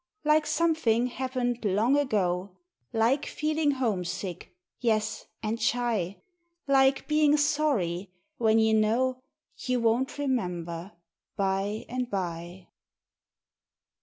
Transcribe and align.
Like 0.23 0.47
something 0.47 1.05
happened 1.05 1.59
long 1.63 1.95
ago; 1.95 2.57
Like 2.91 3.27
feeling 3.27 3.69
Homesick, 3.69 4.51
yes, 4.79 5.27
and 5.43 5.61
Shy; 5.61 6.17
Like 6.67 7.07
being 7.07 7.37
Sorry, 7.37 8.09
when 8.39 8.57
you 8.57 8.73
know 8.73 9.19
You 9.57 9.79
won't 9.79 10.17
remember, 10.17 10.93
by 11.37 11.85
and 11.87 12.09
by. 12.09 12.69